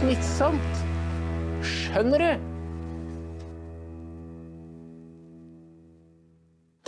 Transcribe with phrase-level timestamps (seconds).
[0.00, 0.78] Smittsomt.
[1.60, 2.44] Skjønner du?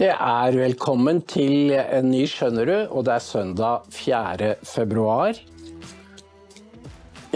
[0.00, 4.54] Det er velkommen til en ny Skjønner du, og det er søndag 4.
[4.64, 5.36] februar.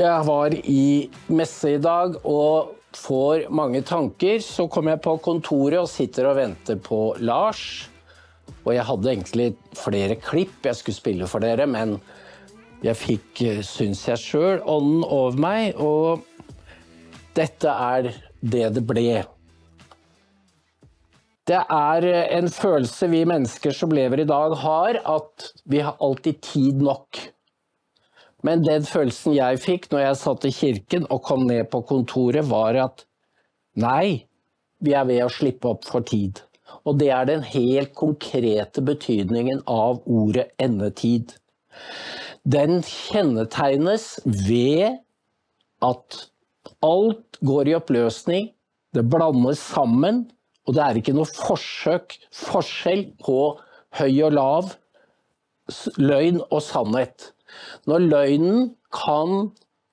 [0.01, 4.41] Jeg var i messe i dag og får mange tanker.
[4.41, 7.91] Så kommer jeg på kontoret og sitter og venter på Lars.
[8.63, 11.99] Og jeg hadde egentlig flere klipp jeg skulle spille for dere, men
[12.85, 16.25] jeg fikk, syns jeg sjøl, ånden over meg, og
[17.37, 19.23] dette er det det ble.
[21.47, 22.05] Det er
[22.35, 27.21] en følelse vi mennesker som lever i dag har, at vi har alltid tid nok.
[28.47, 32.47] Men den følelsen jeg fikk når jeg satt i kirken og kom ned på kontoret,
[32.51, 33.07] var at
[33.79, 34.27] nei,
[34.83, 36.43] vi er ved å slippe opp for tid.
[36.87, 41.35] Og det er den helt konkrete betydningen av ordet endetid.
[42.47, 45.01] Den kjennetegnes ved
[45.83, 46.19] at
[46.87, 48.53] alt går i oppløsning,
[48.95, 50.25] det blandes sammen,
[50.67, 53.39] og det er ikke noe forsøk, forskjell på
[53.99, 54.71] høy og lav,
[55.99, 57.33] løgn og sannhet.
[57.91, 59.51] Når løgnen kan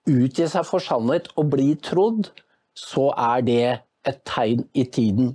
[0.10, 2.30] utgi seg for sannhet og bli trodd,
[2.78, 3.62] så er det
[4.10, 5.34] et tegn i tiden.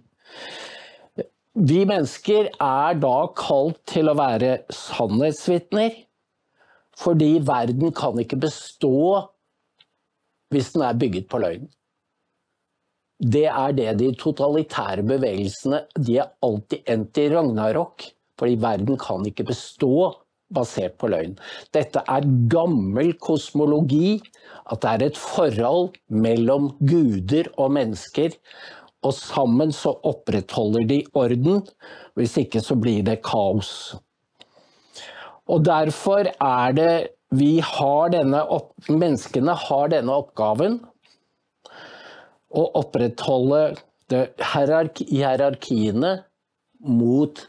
[1.58, 6.04] Vi mennesker er da kalt til å være sannhetsvitner,
[6.98, 8.94] fordi verden kan ikke bestå
[10.52, 11.66] hvis den er bygget på løgn.
[13.18, 18.06] Det er det de totalitære bevegelsene De er alltid endt i ragnarok,
[18.38, 20.12] fordi verden kan ikke bestå
[20.54, 21.34] basert på løgn.
[21.74, 24.18] Dette er gammel kosmologi,
[24.70, 28.36] at det er et forhold mellom guder og mennesker.
[29.04, 31.62] Og sammen så opprettholder de orden,
[32.18, 33.98] hvis ikke så blir det kaos.
[35.48, 36.92] Og derfor er det
[37.34, 40.78] vi har denne opp, Menneskene har denne oppgaven
[42.48, 43.76] å opprettholde
[44.08, 46.14] hierarki, hierarkiene
[46.80, 47.42] mot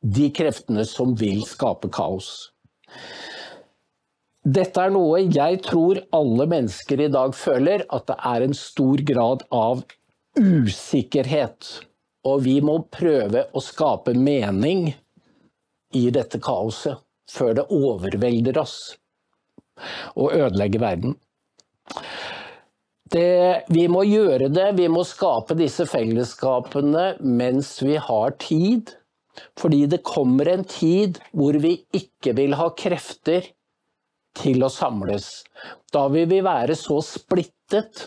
[0.00, 2.50] de kreftene som vil skape kaos.
[4.40, 9.02] Dette er noe jeg tror alle mennesker i dag føler, at det er en stor
[9.06, 9.84] grad av
[10.40, 11.68] usikkerhet.
[12.26, 14.90] Og vi må prøve å skape mening
[15.96, 18.78] i dette kaoset før det overvelder oss
[20.14, 21.14] og ødelegger verden.
[23.10, 28.92] Det, vi må gjøre det, vi må skape disse fellesskapene mens vi har tid.
[29.58, 33.48] Fordi det kommer en tid hvor vi ikke vil ha krefter
[34.38, 35.42] til å samles.
[35.94, 38.06] Da vil vi være så splittet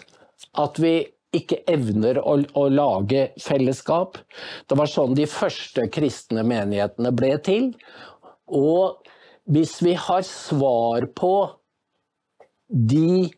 [0.59, 0.95] at vi
[1.33, 4.19] ikke evner å, å, lage fellesskap.
[4.69, 7.71] Det var sånn de første kristne menighetene ble til.
[8.47, 9.01] Og
[9.49, 11.33] hvis vi har svar på
[12.67, 13.29] de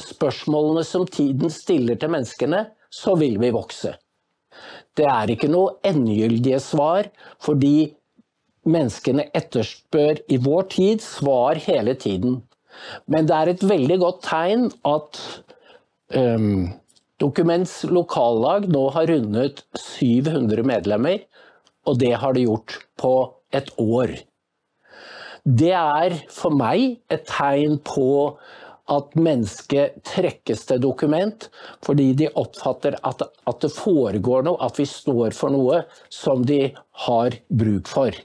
[0.00, 3.96] spørsmålene som tiden stiller til menneskene, så vil vi vokse.
[4.94, 7.08] Det er ikke noe endegyldige svar,
[7.42, 7.94] fordi
[8.64, 12.38] menneskene etterspør i vår tid svar hele tiden.
[13.10, 15.20] Men det er et veldig godt tegn at
[16.14, 16.70] um,
[17.22, 21.22] Dokuments lokallag nå har rundet 700 medlemmer,
[21.86, 23.14] og det har de gjort på
[23.54, 24.16] et år.
[25.44, 28.08] Det er for meg et tegn på
[28.90, 31.46] at mennesket trekkes til dokument
[31.84, 36.66] fordi de oppfatter at, at, det foregår noe, at vi står for noe som de
[37.06, 38.16] har bruk for.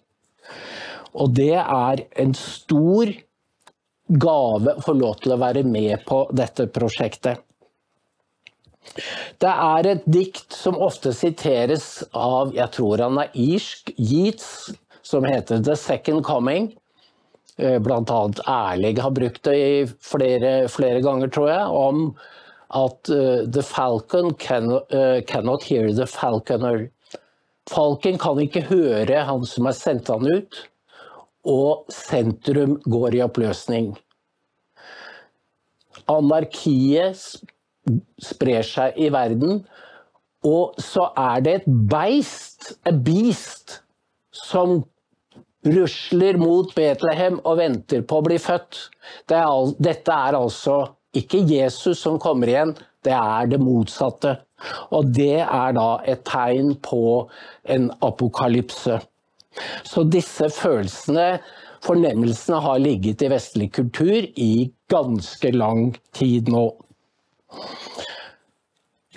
[1.19, 3.13] Og det er en stor
[4.09, 7.43] gave å få lov til å være med på dette prosjektet.
[9.39, 14.71] Det er et dikt som ofte siteres av, jeg tror han er irsk, Yeats,
[15.03, 16.73] som heter 'The Second Coming'.
[17.59, 18.71] Blant Bl.a.
[18.71, 22.15] Erling har brukt det flere, flere ganger, tror jeg, om
[22.69, 26.89] at uh, the falcon can, uh, cannot hear the falconer.
[27.69, 30.61] Falken kan ikke høre han som har sendt han ut,
[31.43, 33.91] og sentrum går i oppløsning.
[36.09, 37.43] Anarkiet
[38.21, 39.63] sprer seg i verden,
[40.47, 43.81] og så er det et beist, a beast,
[44.31, 44.79] som
[45.67, 48.85] rusler mot Betlehem og venter på å bli født.
[49.27, 50.79] Det er, dette er altså
[51.17, 54.37] ikke Jesus som kommer igjen, det er det motsatte.
[54.95, 57.01] Og det er da et tegn på
[57.71, 58.99] en apokalypse.
[59.87, 61.39] Så disse følelsene,
[61.83, 66.67] fornemmelsene, har ligget i vestlig kultur i ganske lang tid nå.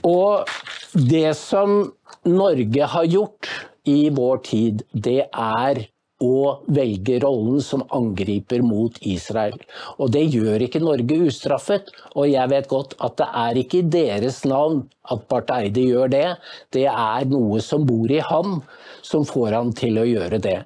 [0.07, 0.49] Og
[0.93, 1.93] det som
[2.29, 3.51] Norge har gjort
[3.89, 5.85] i vår tid, det er
[6.23, 9.59] å velge rollen som angriper mot Israel.
[9.99, 11.91] Og det gjør ikke Norge ustraffet.
[12.15, 16.13] Og jeg vet godt at det er ikke i deres navn at Barth Eide gjør
[16.13, 16.27] det.
[16.75, 18.61] Det er noe som bor i ham
[19.03, 20.59] som får han til å gjøre det.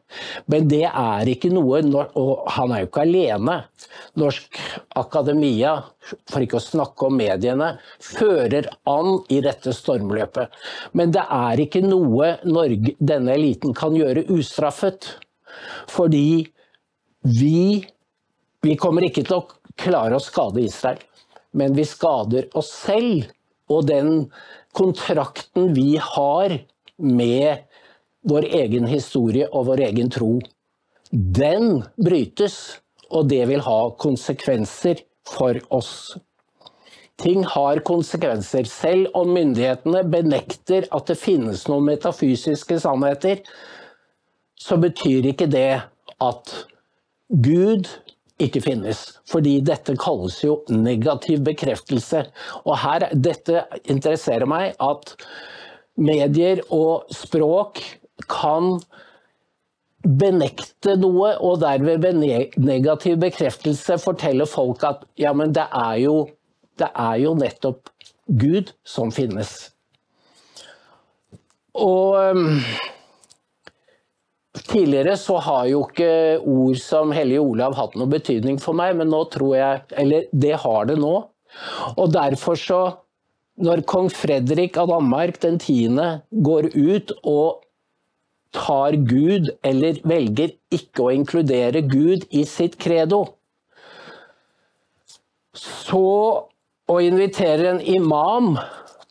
[0.52, 1.80] Men det er ikke noe
[2.16, 3.56] Og han er jo ikke alene.
[4.20, 4.58] Norsk
[4.96, 5.72] Akademia,
[6.28, 10.52] for ikke å snakke om mediene, fører an i dette stormløpet.
[10.96, 15.16] Men det er ikke noe Norge, denne eliten kan gjøre ustraffet.
[15.90, 16.46] Fordi
[17.26, 17.84] vi,
[18.62, 19.46] vi kommer ikke til å
[19.78, 21.00] klare å skade Israel,
[21.56, 23.30] men vi skader oss selv.
[23.66, 24.28] Og den
[24.78, 26.52] kontrakten vi har
[27.02, 27.64] med
[28.30, 30.36] vår egen historie og vår egen tro,
[31.10, 32.78] den brytes.
[33.10, 36.16] Og det vil ha konsekvenser for oss.
[37.22, 38.66] Ting har konsekvenser.
[38.68, 43.40] Selv om myndighetene benekter at det finnes noen metafysiske sannheter,
[44.66, 45.70] så betyr ikke det
[46.22, 46.52] at
[47.30, 47.88] Gud
[48.42, 49.02] ikke finnes.
[49.30, 52.26] Fordi dette kalles jo negativ bekreftelse.
[52.64, 55.14] Og her, dette interesserer meg at
[55.96, 57.80] medier og språk
[58.30, 58.76] kan
[60.06, 62.20] benekte noe, og derved ved
[62.62, 66.18] negativ bekreftelse fortelle folk at ja, men det er jo,
[66.78, 67.90] det er jo nettopp
[68.26, 69.72] Gud som finnes.
[71.76, 72.38] Og
[74.76, 79.08] Tidligere så har jo ikke ord som Hellige Olav hatt noe betydning for meg, men
[79.08, 81.14] nå tror jeg Eller det har det nå.
[81.96, 82.80] Og derfor så
[83.56, 87.62] Når kong Fredrik av Danmark den tiende går ut og
[88.52, 93.22] tar Gud, eller velger ikke å inkludere Gud i sitt credo.
[95.56, 96.02] Så
[96.92, 98.58] å invitere en imam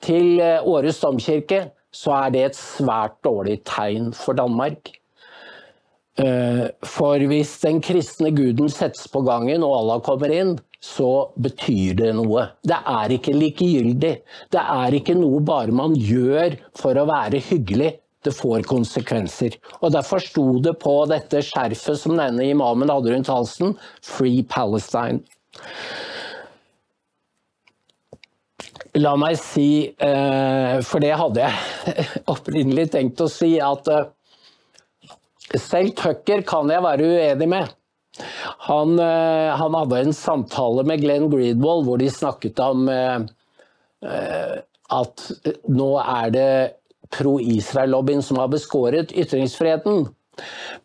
[0.06, 4.94] til eh, Åres domkirke, så er det et svært dårlig tegn for Danmark.
[6.16, 11.98] Eh, for hvis den kristne guden settes på gangen og Allah kommer inn, så betyr
[12.00, 12.46] det noe.
[12.64, 14.14] Det er ikke likegyldig.
[14.54, 17.96] Det er ikke noe bare man gjør for å være hyggelig
[18.26, 19.58] det får konsekvenser.
[19.82, 25.22] Og Derfor sto det på dette skjerfet som denne imamen hadde rundt halsen, 'Free Palestine'.
[28.96, 34.06] La meg si, eh, for det hadde jeg opprinnelig tenkt å si, at eh,
[35.54, 37.74] selv Tucker kan jeg være uenig med.
[38.68, 42.88] Han, eh, han hadde en samtale med Glenn Greedwald hvor de snakket om
[44.96, 45.22] at
[45.72, 46.50] nå er det
[47.16, 50.06] pro-Israel-lobbyen som har beskåret ytringsfriheten.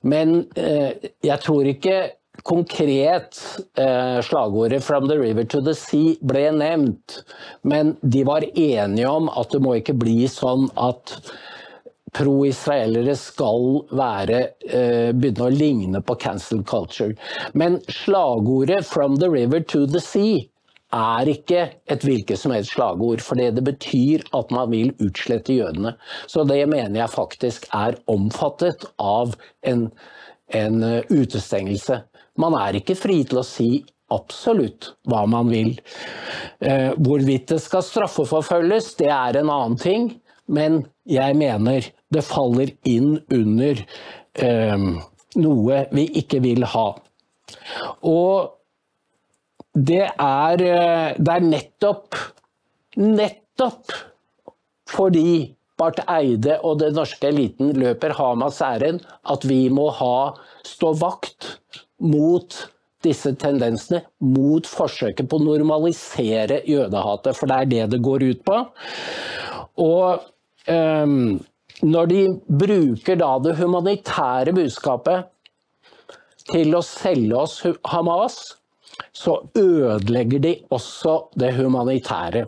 [0.01, 1.99] Men eh, jeg tror ikke
[2.47, 3.39] konkret
[3.77, 7.23] eh, slagordet 'From the river to the sea' ble nevnt.
[7.63, 11.19] Men de var enige om at det må ikke bli sånn at
[12.17, 17.15] pro-israelere skal være, eh, begynne å ligne på cancel culture.
[17.55, 20.49] Men slagordet 'From the river to the sea'
[20.93, 21.61] er ikke
[21.91, 25.95] et hvilket som helst slagord, for det betyr at man vil utslette jødene.
[26.27, 29.91] Så det mener jeg faktisk er omfattet av en,
[30.49, 32.03] en uh, utestengelse.
[32.41, 35.77] Man er ikke fri til å si absolutt hva man vil.
[36.59, 40.11] Uh, hvorvidt det skal straffeforfølges, det er en annen ting,
[40.51, 43.85] men jeg mener det faller inn under
[44.35, 44.89] eh,
[45.41, 46.89] noe vi ikke vil ha.
[48.07, 48.57] Og
[49.75, 52.19] det er, eh, det er nettopp
[53.01, 53.93] Nettopp
[54.91, 60.35] fordi Barth Eide og den norske eliten løper Hamas ærend, at vi må ha,
[60.67, 61.47] stå vakt
[62.03, 62.57] mot
[63.07, 67.39] disse tendensene, mot forsøket på å normalisere jødehatet.
[67.39, 68.59] For det er det det går ut på.
[69.87, 70.27] Og
[70.67, 71.39] um,
[71.83, 72.23] når de
[72.63, 75.29] bruker da det humanitære budskapet
[76.51, 78.39] til å selge oss Hamas,
[79.17, 82.47] så ødelegger de også det humanitære.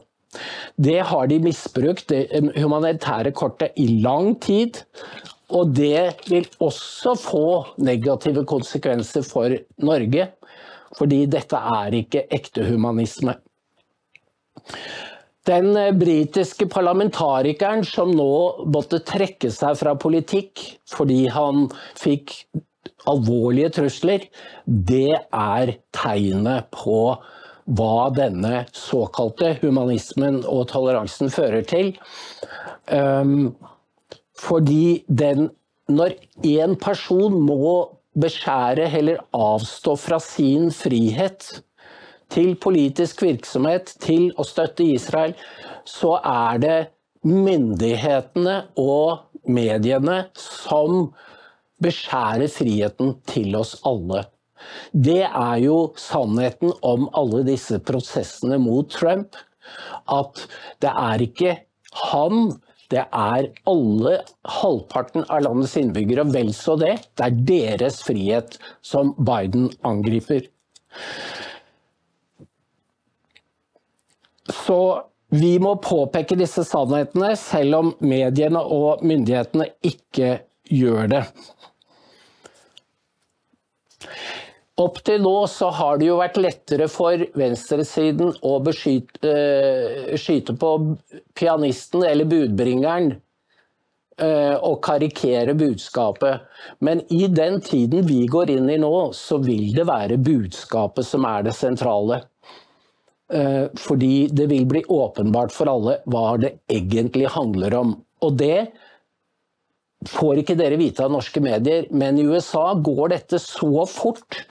[0.76, 4.80] Det har de misbrukt, det humanitære kortet, i lang tid.
[5.52, 7.46] Og det vil også få
[7.84, 9.52] negative konsekvenser for
[9.84, 10.30] Norge,
[10.96, 13.36] fordi dette er ikke ekte humanisme.
[15.48, 21.66] Den britiske parlamentarikeren som nå måtte trekke seg fra politikk fordi han
[21.98, 22.36] fikk
[23.10, 24.28] alvorlige trusler,
[24.66, 27.16] det er tegnet på
[27.78, 31.94] hva denne såkalte humanismen og toleransen fører til.
[32.86, 33.54] Um,
[34.38, 35.50] fordi den
[35.92, 36.12] Når
[36.46, 37.72] én person må
[38.14, 41.48] beskjære eller avstå fra sin frihet
[42.32, 45.34] til politisk virksomhet, til å støtte Israel,
[45.88, 46.78] så er det
[47.28, 51.10] myndighetene og mediene som
[51.82, 54.24] beskjærer friheten til oss alle.
[54.94, 59.34] Det er jo sannheten om alle disse prosessene mot Trump.
[60.10, 60.44] At
[60.82, 61.56] det er ikke
[62.12, 62.54] han,
[62.92, 64.14] det er alle,
[64.60, 66.94] halvparten av landets innbyggere, og vel så det.
[67.18, 70.46] Det er deres frihet som Biden angriper.
[74.50, 74.78] Så
[75.32, 81.22] vi må påpeke disse sannhetene, selv om mediene og myndighetene ikke gjør det.
[84.82, 90.56] Opp til nå så har det jo vært lettere for venstresiden å beskyte, uh, skyte
[90.58, 90.72] på
[91.38, 96.48] pianisten eller budbringeren uh, og karikere budskapet.
[96.80, 101.28] Men i den tiden vi går inn i nå, så vil det være budskapet som
[101.28, 102.22] er det sentrale.
[103.32, 107.94] Uh, fordi det vil bli åpenbart for alle hva det egentlig handler om.
[108.22, 108.72] Og det
[110.08, 114.42] får ikke dere vite av norske medier, men i USA går dette så fort.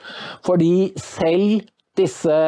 [0.46, 1.66] Fordi selv
[1.98, 2.38] disse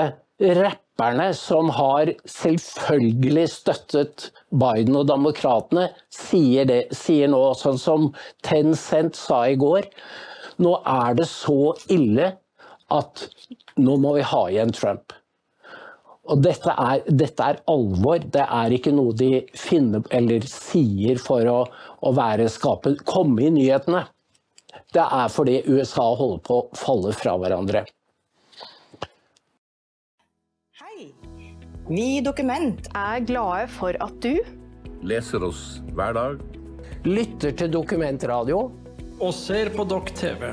[0.40, 8.08] rapperne som har selvfølgelig støttet Biden og demokratene, sier, det, sier nå, sånn som
[8.46, 9.90] Tencent sa i går,
[10.62, 12.34] nå er det så ille
[12.94, 13.28] at
[13.80, 15.14] nå må vi ha igjen Trump.
[16.24, 18.22] Og dette er, dette er, alvor.
[18.32, 21.58] Det er ikke noe de finner eller sier for å,
[22.00, 23.04] å være skapet.
[23.04, 24.06] komme i nyhetene.
[24.94, 27.84] Det er fordi USA holder på å falle fra hverandre.
[30.80, 31.10] Hei!
[31.90, 34.40] Vi i Dokument er glade for at du
[35.04, 36.38] Leser oss hver dag.
[37.04, 38.62] Lytter til Dokumentradio.
[39.20, 40.48] Og ser på Dokk TV.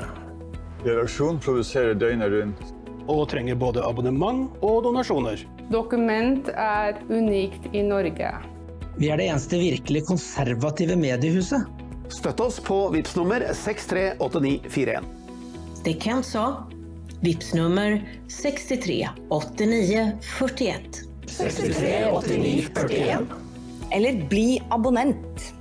[0.84, 2.74] Redaksjonen produserer døgnet rundt.
[3.08, 5.40] Og trenger både abonnement og donasjoner.
[5.70, 8.32] Dokument er unikt i Norge.
[8.96, 11.60] Vi er det eneste virkelig konservative mediehuset.
[12.12, 15.04] Støtt oss på VIPS nummer 638941.
[15.80, 16.44] Stikk sa
[17.22, 21.08] VIPS nummer 638941.
[21.26, 23.26] 638941.
[23.92, 25.54] Eller bli abonnent.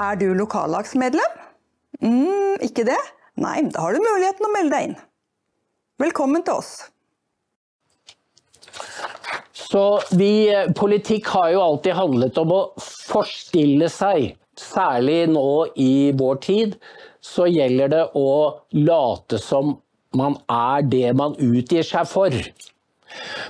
[0.00, 1.39] Er du lokallagsmedlem?
[2.00, 2.98] Mm, ikke det?
[3.40, 4.96] Nei, da har du muligheten å melde deg inn.
[6.00, 6.72] Velkommen til oss.
[9.70, 14.32] Så vi, politikk har jo alltid handlet om å forstille seg.
[14.60, 16.74] Særlig nå i vår tid
[17.24, 18.32] så gjelder det å
[18.76, 19.76] late som
[20.16, 22.34] man er det man utgir seg for.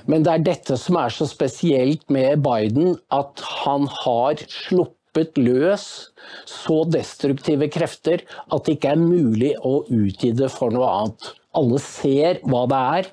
[0.05, 5.37] Men det er dette som er så spesielt med Biden, at han har sluppet sluppet
[5.37, 6.11] løs
[6.47, 11.33] så destruktive krefter at det ikke er mulig å utgi det for noe annet.
[11.53, 13.09] Alle ser hva det er,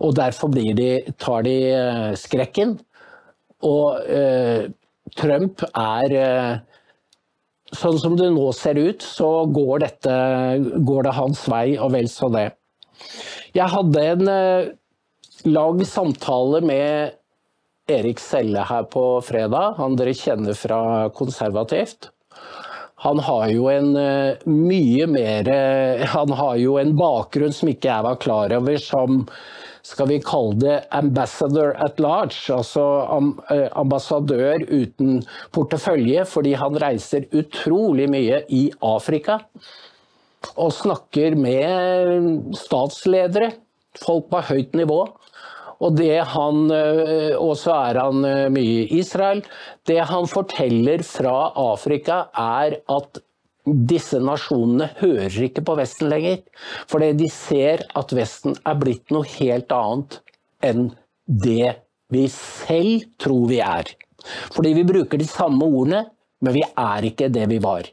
[0.00, 2.76] og derfor de, tar de eh, skrekken.
[3.64, 4.68] Og eh,
[5.16, 6.54] Trump er eh,
[7.74, 10.12] Sånn som det nå ser ut, så går, dette,
[10.86, 12.44] går det hans vei, og vel så det.
[13.56, 14.68] Jeg hadde en eh,
[15.48, 17.16] lang samtale med
[17.90, 22.08] Erik Selle her på fredag, han dere kjenner fra Konservativt.
[23.04, 27.90] Han har jo en eh, mye mer eh, Han har jo en bakgrunn som ikke
[27.90, 29.26] jeg var klar over, som
[29.84, 32.84] skal vi kalle det ambassador at large, altså
[33.52, 35.20] eh, ambassadør uten
[35.52, 39.42] portefølje, fordi han reiser utrolig mye i Afrika.
[40.56, 43.52] Og snakker med statsledere,
[44.00, 45.02] folk på høyt nivå.
[45.82, 49.42] Og han, eh, og så er han eh, mye i Israel.
[49.86, 53.22] Det han forteller fra Afrika, er at
[53.64, 56.42] disse nasjonene hører ikke på Vesten lenger.
[56.90, 60.20] Fordi de ser at Vesten er blitt noe helt annet
[60.64, 60.90] enn
[61.24, 61.74] det
[62.12, 63.88] vi selv tror vi er.
[64.54, 66.04] Fordi vi bruker de samme ordene,
[66.44, 67.88] men vi er ikke det vi var.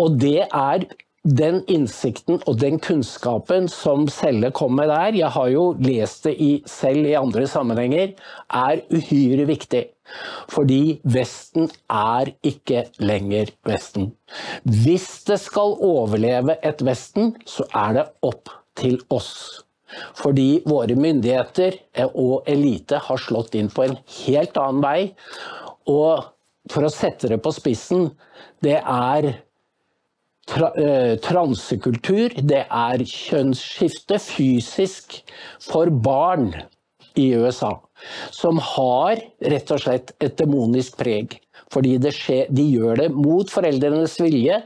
[0.00, 0.86] Og det er
[1.22, 6.34] den innsikten og den kunnskapen som Selle kom med der, jeg har jo lest det
[6.42, 8.14] i, selv i andre sammenhenger,
[8.50, 9.84] er uhyre viktig.
[10.50, 14.10] Fordi Vesten er ikke lenger Vesten.
[14.66, 19.62] Hvis det skal overleve et Vesten, så er det opp til oss.
[20.16, 25.00] Fordi våre myndigheter og elite har slått inn på en helt annen vei.
[25.86, 26.24] Og
[26.72, 28.10] for å sette det på spissen,
[28.64, 29.34] det er
[30.48, 35.20] tra, eh, transekultur, det er kjønnsskifte fysisk
[35.62, 36.52] for barn
[37.18, 37.76] i USA.
[38.34, 41.38] Som har rett og slett et demonisk preg.
[41.72, 44.58] Fordi skjer, de gjør det mot foreldrenes vilje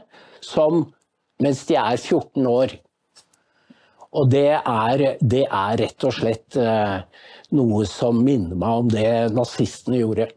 [0.43, 0.83] som,
[1.43, 2.75] mens de er 14 år.
[4.17, 6.99] Og det er, det er rett og slett eh,
[7.55, 10.29] noe som minner meg om det nazistene gjorde.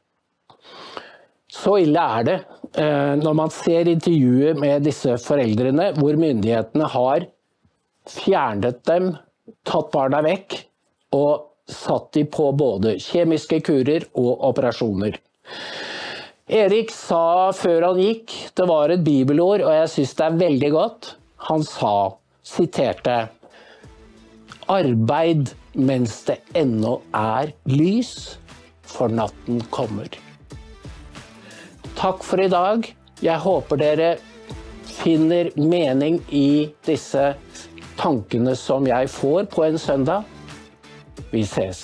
[1.60, 2.38] Så ille er det
[2.80, 7.26] eh, når man ser intervjuet med disse foreldrene, hvor myndighetene har
[8.08, 9.12] fjernet dem,
[9.66, 10.56] tatt barna vekk
[11.16, 15.18] og satt de på både kjemiske kurer og operasjoner.
[16.50, 20.70] Erik sa før han gikk, det var et bibelord, og jeg syns det er veldig
[20.74, 21.12] godt.
[21.50, 21.94] Han sa,
[22.42, 23.20] siterte
[24.70, 28.38] Arbeid mens det ennå er lys,
[28.82, 30.10] for natten kommer.
[32.00, 32.86] Takk for i dag.
[33.20, 34.06] Jeg håper dere
[34.88, 37.34] finner mening i disse
[38.00, 40.24] tankene som jeg får på en søndag.
[41.28, 41.82] Vi ses.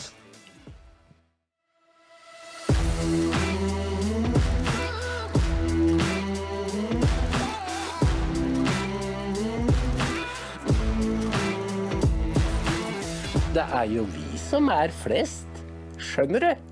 [13.53, 15.61] Det er jo vi som er flest.
[16.01, 16.66] Skjønner du?